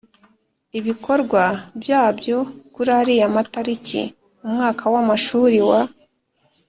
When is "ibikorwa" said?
0.79-1.43